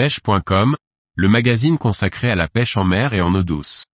[0.00, 0.76] pêche.com,
[1.14, 3.84] le magazine consacré à la pêche en mer et en eau douce.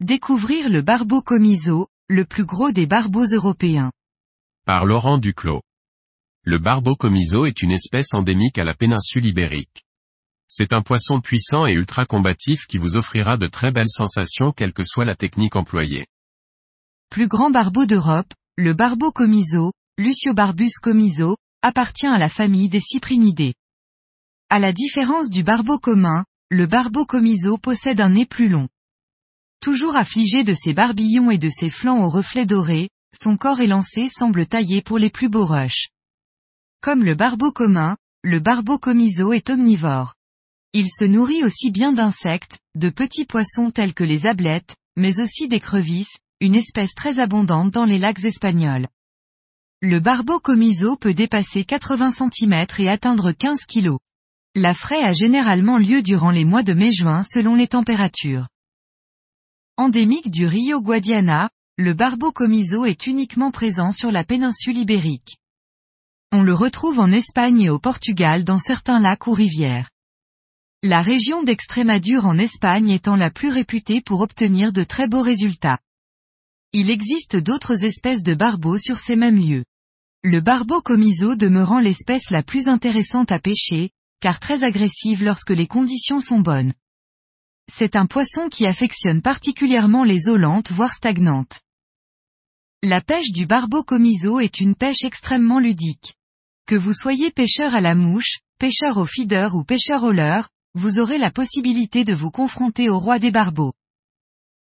[0.00, 3.90] Découvrir le barbeau comiso, le plus gros des barbeaux européens.
[4.66, 5.62] Par Laurent Duclos.
[6.42, 9.83] Le barbeau comiso est une espèce endémique à la péninsule ibérique.
[10.48, 14.72] C'est un poisson puissant et ultra combatif qui vous offrira de très belles sensations quelle
[14.72, 16.06] que soit la technique employée.
[17.10, 23.54] Plus grand barbeau d'Europe, le barbeau comiso, Luciobarbus comiso, appartient à la famille des cyprinidés.
[24.50, 28.68] À la différence du barbeau commun, le barbeau comiso possède un nez plus long.
[29.60, 34.08] Toujours affligé de ses barbillons et de ses flancs aux reflets dorés, son corps élancé
[34.08, 35.88] semble taillé pour les plus beaux rushs.
[36.80, 40.14] Comme le barbeau commun, le barbeau comiso est omnivore.
[40.76, 45.46] Il se nourrit aussi bien d'insectes, de petits poissons tels que les ablettes, mais aussi
[45.46, 48.88] d'écrevisses, une espèce très abondante dans les lacs espagnols.
[49.80, 53.98] Le barbeau comiso peut dépasser 80 cm et atteindre 15 kg.
[54.56, 58.48] La fraie a généralement lieu durant les mois de mai-juin selon les températures.
[59.76, 65.38] Endémique du Rio Guadiana, le barbeau comiso est uniquement présent sur la péninsule ibérique.
[66.32, 69.90] On le retrouve en Espagne et au Portugal dans certains lacs ou rivières.
[70.86, 75.78] La région d'Extrémadure en Espagne étant la plus réputée pour obtenir de très beaux résultats.
[76.74, 79.64] Il existe d'autres espèces de barbeaux sur ces mêmes lieux.
[80.22, 85.66] Le barbeau comiso demeurant l'espèce la plus intéressante à pêcher, car très agressive lorsque les
[85.66, 86.74] conditions sont bonnes.
[87.72, 91.62] C'est un poisson qui affectionne particulièrement les eaux lentes voire stagnantes.
[92.82, 96.16] La pêche du barbeau comiso est une pêche extrêmement ludique.
[96.66, 100.98] Que vous soyez pêcheur à la mouche, pêcheur au feeder ou pêcheur au leurre, vous
[100.98, 103.72] aurez la possibilité de vous confronter au roi des barbeaux.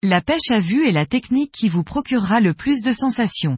[0.02, 3.58] La pêche à vue est la technique qui vous procurera le plus de sensations.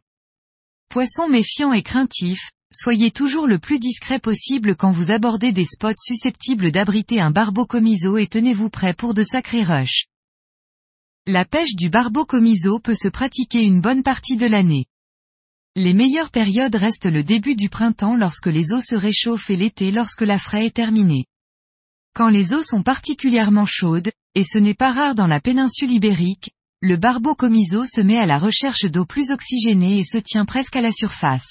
[0.90, 5.94] Poisson méfiant et craintif, soyez toujours le plus discret possible quand vous abordez des spots
[5.98, 10.08] susceptibles d'abriter un barbeau comiso et tenez-vous prêt pour de sacrés rushs.
[11.28, 14.88] La pêche du barbeau comiso peut se pratiquer une bonne partie de l'année.
[15.76, 19.92] Les meilleures périodes restent le début du printemps lorsque les eaux se réchauffent et l'été
[19.92, 21.28] lorsque la fraie est terminée.
[22.14, 26.52] Quand les eaux sont particulièrement chaudes, et ce n'est pas rare dans la péninsule ibérique,
[26.82, 30.76] le barbeau comiso se met à la recherche d'eau plus oxygénée et se tient presque
[30.76, 31.48] à la surface.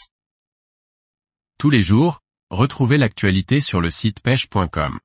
[1.59, 4.99] Tous les jours, retrouvez l'actualité sur le site pêche.com.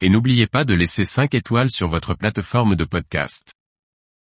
[0.00, 3.54] Et n'oubliez pas de laisser 5 étoiles sur votre plateforme de podcast.